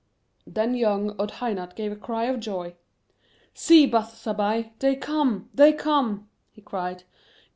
Then 0.47 0.73
young 0.73 1.15
Odhainat 1.17 1.75
gave 1.75 1.91
a 1.91 1.95
cry 1.95 2.23
of 2.23 2.39
joy. 2.39 2.73
"See, 3.53 3.85
Bath 3.85 4.15
Zabbai; 4.15 4.71
they 4.79 4.95
come, 4.95 5.51
they 5.53 5.73
come"! 5.73 6.27
he 6.49 6.59
cried. 6.63 7.03